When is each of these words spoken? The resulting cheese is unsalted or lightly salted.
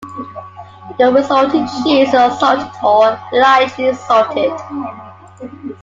The 0.97 1.11
resulting 1.11 1.67
cheese 1.67 2.07
is 2.07 2.13
unsalted 2.15 2.71
or 2.83 3.19
lightly 3.33 3.93
salted. 3.93 4.51